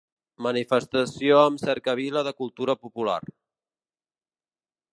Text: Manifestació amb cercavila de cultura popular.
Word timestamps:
Manifestació 0.43 1.35
amb 1.41 1.61
cercavila 1.65 2.23
de 2.29 2.33
cultura 2.39 2.77
popular. 2.87 3.21